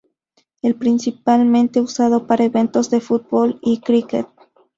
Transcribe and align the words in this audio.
Es 0.63 0.73
principalmente 0.73 1.79
usado 1.79 2.25
para 2.25 2.45
eventos 2.45 2.89
de 2.89 3.01
fútbol 3.01 3.59
o 3.61 3.79
cricket. 3.79 4.27